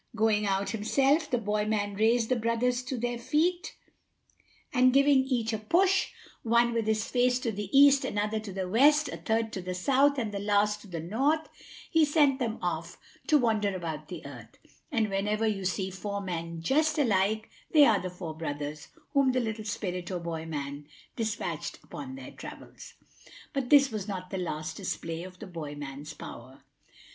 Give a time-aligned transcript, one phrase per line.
[0.15, 3.75] Going out himself, the boy man raised the brothers to their feet,
[4.73, 6.07] and giving each a push,
[6.41, 9.75] one with his face to the East, another to the West, a third to the
[9.75, 11.47] South, and the last to the North,
[11.91, 14.57] he sent them off to wander about the earth;
[14.91, 19.39] and whenever you see four men just alike, they are the four brothers whom the
[19.39, 22.95] little spirit or boy man despatched upon their travels.
[23.53, 26.63] But this was not the last display of the boy man's power.